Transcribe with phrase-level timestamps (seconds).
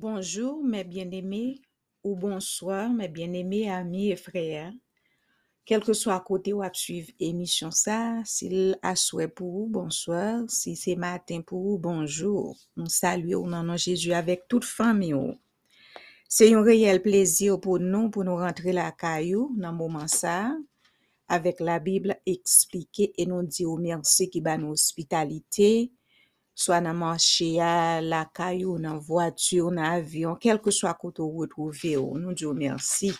[0.00, 1.60] Bonjour mes bien-aimés
[2.04, 4.72] ou bonsoir mes bien-aimés amis et frères.
[5.64, 10.44] Quel que soit côté ou ap suivre émission ça, s'il a souhait pour vous, bonsoir.
[10.46, 12.56] Si c'est matin pour vous, bonjour.
[12.76, 15.14] Nous saluons au nom de Jésus avec toute famille.
[15.14, 15.34] ou.
[16.28, 20.56] C'est un réel plaisir pour nous pour nous rentrer la caillou dans le moment ça
[21.26, 25.90] avec la Bible expliquée et nous dire merci qui ba nous hospitalité
[26.58, 31.38] soit dans marché à la caillou dans voiture dans avion quel que soit côté où
[31.38, 33.12] retrouver nous disons merci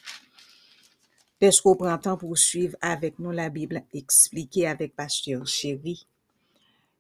[1.39, 6.05] parce qu'on prend temps pour suivre avec nous la Bible expliquée avec pasteur chéri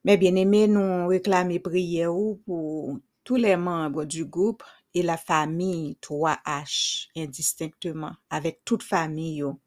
[0.04, 4.62] mais bien aimé nous réclamer prière ou pour tous les membres du groupe
[4.94, 9.58] et la famille 3H indistinctement avec toute famille yo.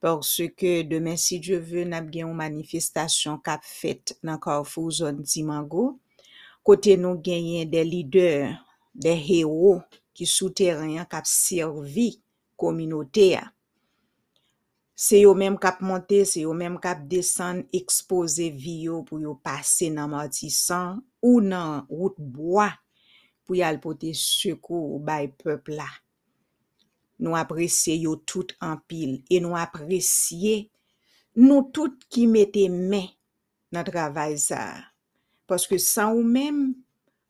[0.00, 5.20] Porsè ke demen si Dje vè nap gen yon manifestasyon kap fèt nan Karfou zon
[5.20, 5.98] Dimango.
[6.64, 8.54] Kote nou genyen de lider,
[8.96, 9.78] de hero
[10.16, 12.14] ki souteryen kap servi
[12.60, 13.46] kominote ya.
[15.00, 19.88] Se yo menm kap monte, se yo menm kap desen, expose viyo pou yo pase
[19.92, 22.74] nan matisan ou nan route boya
[23.44, 25.88] pou yal pote sukou ou bay pepla.
[27.20, 30.70] nou apresye yo tout an pil, e nou apresye
[31.36, 33.10] nou tout ki mette men
[33.70, 34.62] nan travay sa.
[35.50, 36.70] Paske san ou men,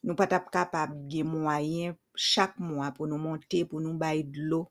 [0.07, 4.69] nou pat ap kapab gen mwayen chak mwa pou nou monte, pou nou bay dlo.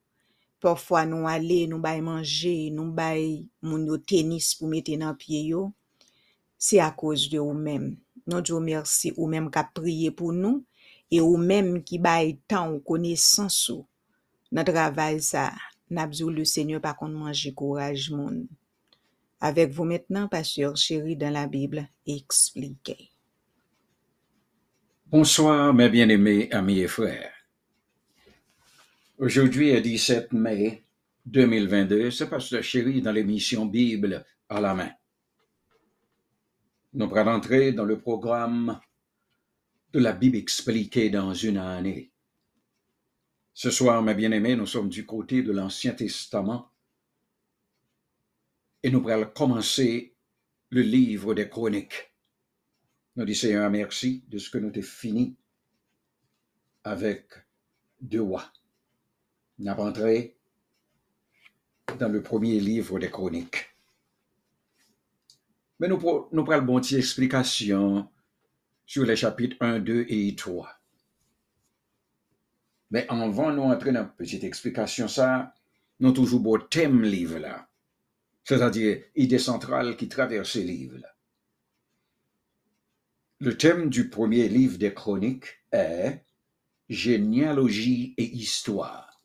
[0.59, 5.45] Porfwa nou ale, nou bay manje, nou bay moun yo tenis pou mette nan pie
[5.51, 5.69] yo.
[6.59, 7.93] Se a koz de ou men.
[8.29, 10.63] Nou diyo mersi ou men ka priye pou nou,
[11.09, 13.88] e ou men ki bay tan ou konesansou
[14.51, 15.51] nan travay sa.
[15.89, 18.47] Nabzou le Seigneur pa kon manje kouraj moun.
[19.41, 23.09] Avec vous maintenant, pasteur chéri dans la Bible expliqué.
[25.07, 27.33] Bonsoir, mes bien-aimés amis et frères.
[29.17, 30.83] Aujourd'hui est 17 mai
[31.25, 32.11] 2022.
[32.11, 34.91] C'est Pasteur Chéri dans l'émission Bible à la main.
[36.93, 38.79] Nous allons entrer dans le programme
[39.91, 42.11] de la Bible expliquée dans une année.
[43.53, 46.71] Ce soir, mes bien-aimés, nous sommes du côté de l'Ancien Testament
[48.83, 50.15] et nous allons commencer
[50.69, 52.13] le livre des chroniques.
[53.15, 55.35] Nous disons Seigneur merci de ce que nous avons fini
[56.83, 57.25] avec
[57.99, 58.51] deux rois.
[59.57, 60.37] Nous avons entré
[61.99, 63.75] dans le premier livre des chroniques.
[65.79, 68.09] Mais nous, prenons une petite explication
[68.85, 70.78] sur les chapitres 1, 2 et 3.
[72.91, 75.53] Mais avant nous entrer dans petite explication, ça,
[75.99, 77.67] nous toujours beau thème livre là.
[78.43, 81.15] C'est-à-dire idée centrale qui traverse le livre là.
[83.39, 86.23] Le thème du premier livre des chroniques est
[86.89, 89.21] généalogie et histoire.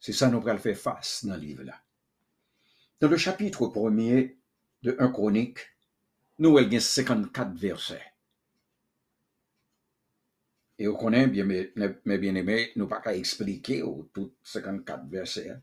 [0.00, 1.80] C'est ça nous allons faire face dans le livre là.
[3.00, 4.38] Dans le chapitre premier
[4.82, 5.58] de 1 chronique,
[6.38, 8.11] nous avons 54 versets.
[10.82, 15.50] Et on connaît bien, mes, bien-aimés, nous pas qu'à expliquer tous 54 versets.
[15.50, 15.60] hein.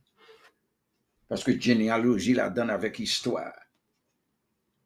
[1.27, 3.53] Parce que généalogie la donne avec histoire.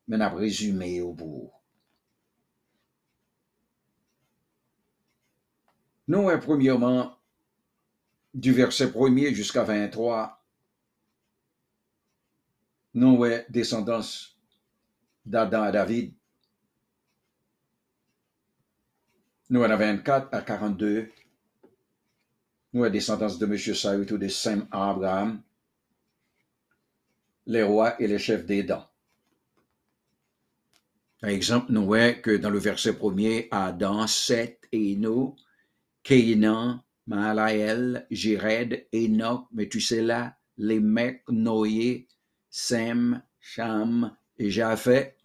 [0.07, 1.51] Mais n'a résumé au bout.
[6.07, 7.15] Nous, hein, premièrement,
[8.33, 10.43] du verset 1er jusqu'à 23,
[12.95, 14.35] nous, descendance
[15.23, 16.15] d'Adam à David.
[19.49, 21.09] Nous, à 24 à 42,
[22.73, 23.57] nous, à descendance de M.
[23.57, 25.41] Saïd ou de Saint Abraham,
[27.45, 28.65] les rois et les chefs des.
[28.65, 28.89] Par
[31.29, 35.35] exemple, nous voyons que dans le verset premier, Adam, Seth, Eno,
[36.03, 42.07] Kénan, Mahalaël, Jéred, Enoch, Methuselah, Lémec, Noé,
[42.49, 45.17] Sem, Cham et Japhet.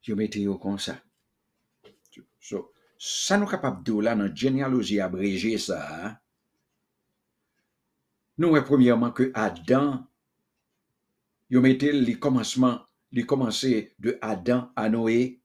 [0.00, 0.96] Je mettais au comme ça.
[2.42, 6.18] So, ça nous capable de là, dans généalogie abrégée, ça, hein?
[8.36, 10.04] Nous voyons premièrement que Adam,
[11.50, 12.80] mettait les commencements,
[13.12, 15.40] les commencé de Adam à Noé,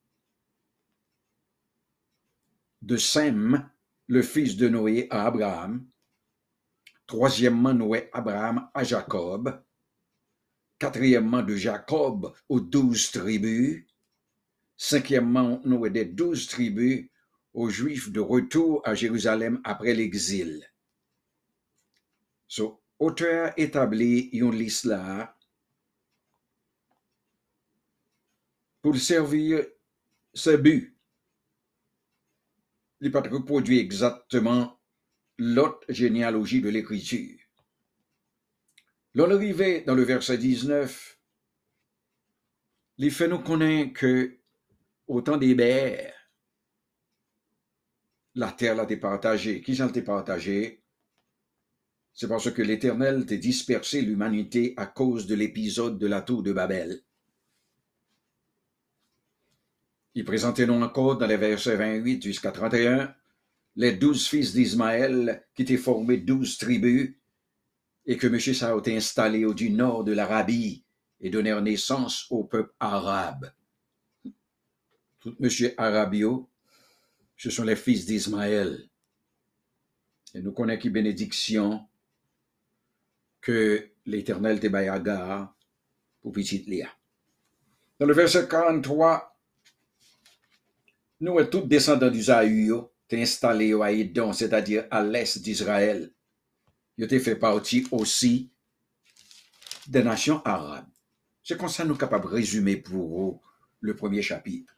[2.82, 3.70] de Sem,
[4.08, 5.86] le fils de Noé, à Abraham.
[7.06, 9.64] Troisièmement, Noé, Abraham à Jacob.
[10.80, 13.86] Quatrièmement, de Jacob aux douze tribus.
[14.78, 17.10] Cinquièmement, Noé des douze tribus
[17.54, 20.64] aux Juifs de retour à Jérusalem après l'exil.
[22.48, 25.36] So, auteur établit une liste là
[28.82, 29.66] pour servir
[30.34, 30.96] ce but.
[33.02, 34.80] il pas reproduit exactement
[35.38, 37.38] l'autre généalogie de l'écriture.
[39.14, 41.20] L'on arrivait dans le verset 19,
[43.00, 44.37] les fait nous connaît que
[45.08, 46.14] au temps des bères,
[48.36, 49.62] la terre l'a été partagée.
[49.62, 50.84] Qui s'en été partagée?
[52.14, 56.52] C'est parce que l'Éternel t'a dispersé l'humanité à cause de l'épisode de la tour de
[56.52, 57.02] Babel.
[60.14, 63.14] Il présentait nous encore dans les versets 28 jusqu'à 31
[63.76, 67.16] les douze fils d'Ismaël qui étaient formés douze tribus
[68.08, 68.40] et que M.
[68.40, 70.84] ça a installé au du nord de l'Arabie
[71.20, 73.52] et donné naissance au peuple arabe.
[75.28, 75.74] Tout M.
[75.76, 76.50] Arabio,
[77.36, 78.88] ce sont les fils d'Ismaël.
[80.34, 81.86] Et nous connaissons qui bénédiction
[83.42, 85.54] que l'Éternel te bayaga
[86.22, 86.90] pour petite Léa.
[88.00, 89.38] Dans le verset 43,
[91.20, 92.72] nous sommes tous descendants d'Usaïe,
[93.10, 96.14] t'es installé à Edom, c'est-à-dire à, l'est d'Israël.
[96.98, 98.50] Il t'es fait partie aussi
[99.88, 100.88] des nations arabes.
[101.44, 103.42] C'est comme ça nous sommes capables de résumer pour vous
[103.82, 104.77] le premier chapitre.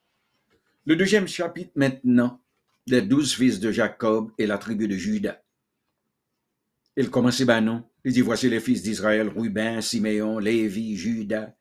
[0.89, 2.41] Le deuxième chapitre maintenant,
[2.87, 5.39] les douze fils de Jacob et la tribu de Juda.
[6.97, 7.87] Il commence ben non.
[8.03, 11.55] Il dit voici les fils d'Israël, Ruben, Siméon, Lévi, Juda,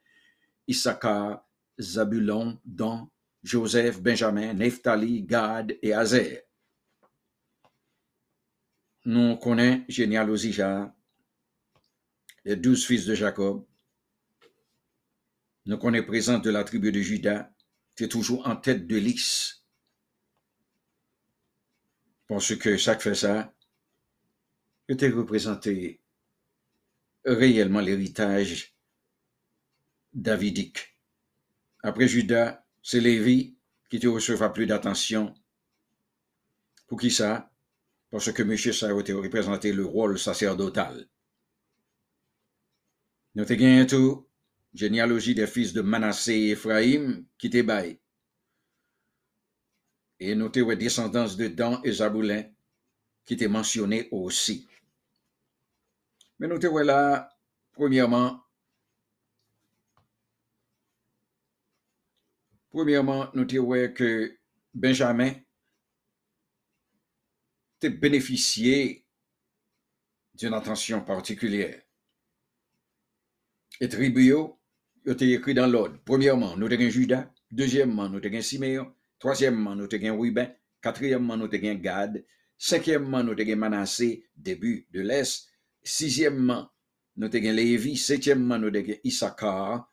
[0.66, 1.46] Issachar,
[1.78, 3.06] Zabulon, Dan,
[3.42, 6.44] Joseph, Benjamin, Nephtali, Gad et Azer.
[9.04, 10.56] Nous connaissons généalogie
[12.46, 13.66] les douze fils de Jacob.
[15.66, 17.52] Nous connaissons présence de la tribu de Juda,
[18.04, 19.64] est toujours en tête de liste.
[22.26, 23.54] Parce que chaque fait ça,
[24.88, 26.00] était représenté
[27.24, 28.74] réellement l'héritage
[30.12, 30.98] davidique?
[31.82, 33.56] Après Judas, c'est Lévi
[33.90, 35.34] qui te recevra plus d'attention.
[36.86, 37.50] Pour qui ça?
[38.10, 38.56] Parce que M.
[38.56, 41.08] ça a représenté le rôle sacerdotal.
[43.34, 44.27] Nous avons tout,
[44.74, 47.98] généalogie des fils de Manassé et Ephraim qui t'ébaille.
[50.20, 52.44] Et nous avons descendance de Dan et Zaboulin
[53.24, 54.66] qui étaient mentionné aussi.
[56.38, 57.28] Mais avons là,
[57.72, 58.42] premièrement,
[62.70, 64.38] Premièrement, disons que
[64.74, 65.32] Benjamin
[67.82, 69.06] a bénéficié
[70.34, 71.82] d'une attention particulière.
[73.80, 74.57] Et Tribio,
[75.12, 75.98] été écrit dans l'ordre.
[76.04, 77.30] Premièrement, nous avons Judas.
[77.50, 78.92] Deuxièmement, nous avons Siméon.
[79.18, 80.54] Troisièmement, nous avons Ruben.
[80.80, 82.24] Quatrièmement, nous avons Gad.
[82.56, 85.48] Cinquièmement, nous avons Manassé, début de l'Est.
[85.82, 86.70] Sixièmement,
[87.16, 87.96] nous avons Lévi.
[87.96, 89.92] Septièmement, nous avons Issachar.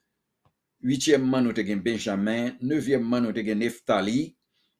[0.81, 2.55] Huitièmement, nous avons Benjamin.
[2.61, 4.35] Neuvièmement, nous avons Nephtali.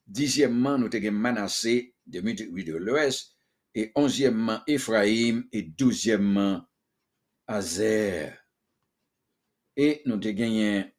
[0.06, 3.36] Dixièmement, nous avons Manassé, début de l'Ouest.
[3.74, 5.44] Et onzièmement, Ephraim.
[5.52, 6.62] Et douzièmement,
[7.48, 8.45] Azer.
[9.78, 10.94] Et nous avons gagné,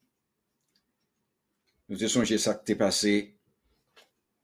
[1.89, 3.37] nous avons songé ça qui est passé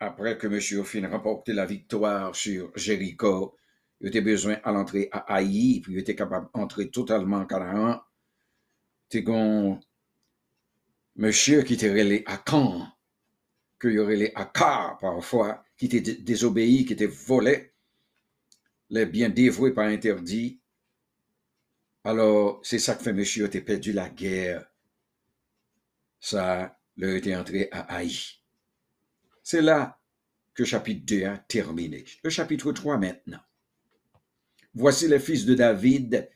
[0.00, 0.81] après que M.
[0.81, 3.56] Ophine remporté la victoire sur Jéricho.
[4.00, 8.02] Il était besoin à l'entrée à Haï, puis il était capable d'entrer totalement en Canaan.
[11.14, 12.88] Monsieur qui était relé à Caen,
[13.78, 17.75] qu'il y aurait les Car parfois, qui était désobéi, qui était volé,
[18.88, 20.62] les biens dévoués par interdit.
[22.04, 24.66] Alors, c'est ça que fait monsieur, perdu la guerre.
[26.18, 28.16] Ça, leur était entré à Haï.
[29.42, 30.00] C'est là
[30.54, 32.04] que le chapitre 2 a terminé.
[32.23, 33.40] Le chapitre 3 maintenant.
[34.75, 36.28] Voici les fils de David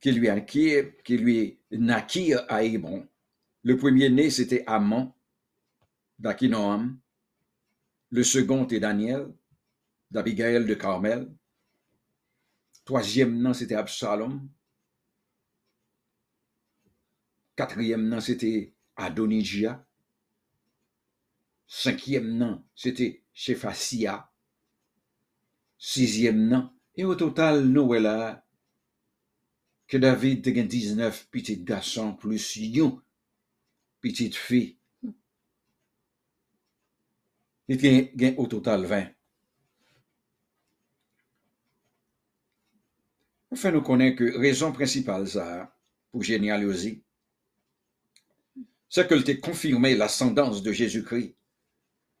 [0.00, 3.06] qui lui, acquirent, qui lui naquirent à Hébron.
[3.62, 5.12] Le premier-né, c'était Amon,
[6.18, 6.98] d'Akinoam.
[8.10, 9.32] Le second est Daniel,
[10.10, 11.30] d'Abigail de Carmel.
[12.84, 14.40] Troasyem nan, sete Absalom.
[17.56, 19.76] Katryem nan, sete Adonijia.
[19.76, 19.86] Non,
[21.72, 24.18] Senkyem nan, sete Chefasia.
[25.78, 28.16] Sizyem nan, e o total nou e la
[29.88, 32.92] ke David te gen 19 pitit gason plus yon
[34.04, 34.60] pitit fi.
[35.00, 35.16] Hmm.
[37.72, 39.16] It gen, gen o total 20.
[43.52, 45.76] Enfin, nous connaissons que raison principale ça,
[46.10, 47.02] pour généalogie,
[48.88, 51.36] c'est qu'elle t'a confirmé l'ascendance de Jésus-Christ,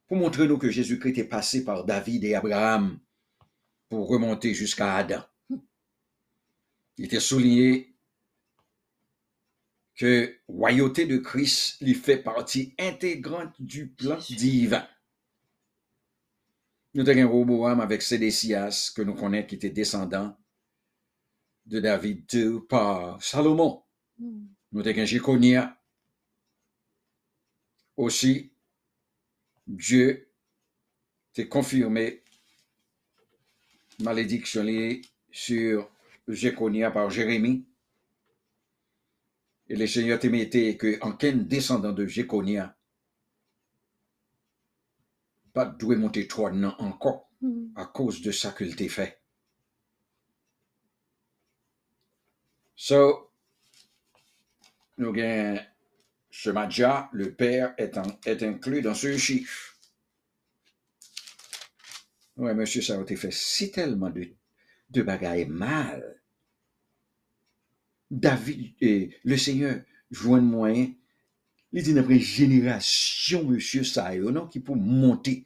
[0.06, 3.00] pour montrer nous que Jésus-Christ est passé par David et Abraham
[3.88, 5.22] pour remonter jusqu'à Adam.
[6.98, 7.94] Il souligné
[9.94, 14.86] que royauté de Christ lui fait partie intégrante du plan divin.
[16.92, 20.36] Nous avons Roboam avec Sédécias, que nous connaissons, qui était descendant
[21.66, 23.82] de David II par Salomon.
[24.18, 24.46] Mm.
[24.72, 25.78] Nous avons Jéconia.
[27.96, 28.52] Aussi,
[29.66, 30.30] Dieu
[31.34, 32.22] t'a confirmé
[34.00, 35.90] malédiction liée sur
[36.26, 37.66] Jéconia par Jérémie.
[39.68, 42.76] Et le Seigneur t'a mis que en qu'un descendant de Jéconia,
[45.52, 47.72] pas doit monter trois non encore Mm.
[47.74, 49.21] à cause de ça qu'il t'a fait.
[52.84, 53.30] So,
[54.98, 55.60] nous avons
[56.32, 57.96] ce Madja, le père est,
[58.42, 59.78] inclus dans ce chiffre.
[62.38, 64.26] Oui, monsieur, ça a été fait si tellement de,
[64.90, 66.20] de bagailles mal.
[68.10, 70.92] David, et le Seigneur, joint moyen,
[71.70, 75.44] il dit après génération, monsieur, ça, non, qui peut monter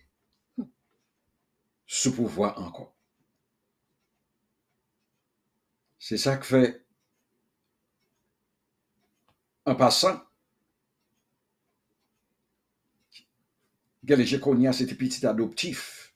[1.87, 2.97] ce pouvoir encore.
[5.99, 6.86] C'est ça que fait,
[9.67, 10.21] en passant,
[14.07, 16.15] Jéconia, c'était petit adoptif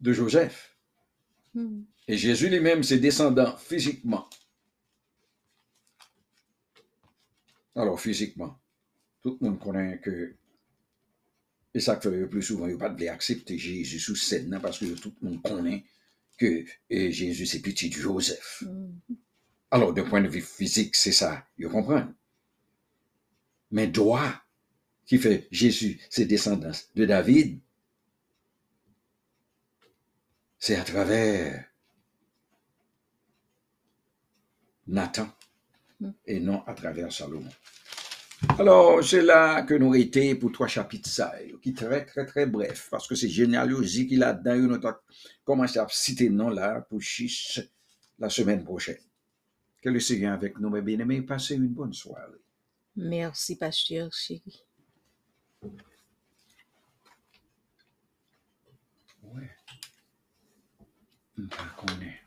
[0.00, 0.76] de Joseph.
[1.54, 1.82] Mm.
[2.08, 4.28] Et Jésus lui-même, ses descendants, physiquement.
[7.74, 8.58] Alors, physiquement,
[9.22, 10.34] tout le monde connaît que.
[11.72, 14.52] Et ça fait le plus souvent, il n'y a pas de accepter Jésus sous scène,
[14.52, 15.84] hein, parce que tout le monde connaît
[16.36, 18.64] que Jésus, c'est petit Joseph.
[18.66, 19.14] Mm.
[19.70, 22.14] Alors, d'un point de vue physique, c'est ça, ils comprennent.
[23.70, 24.32] Mais droit,
[25.06, 27.60] qui fait Jésus, ses descendants de David,
[30.58, 31.64] c'est à travers
[34.86, 35.28] Nathan
[36.26, 37.50] et non à travers Salomon.
[38.58, 42.88] Alors, c'est là que nous été pour trois chapitres ça, qui très, très, très bref,
[42.90, 44.96] parce que c'est généalogie qu'il a dedans, nous avons
[45.44, 47.00] commencé à citer non là pour
[48.18, 49.09] la semaine prochaine.
[49.80, 52.38] Que le Seigneur avec nous, mes bien-aimés, passez une bonne soirée.
[52.96, 54.62] Merci, pasteur chéri.
[59.22, 59.50] Ouais.
[61.38, 62.20] Hum, Je connais.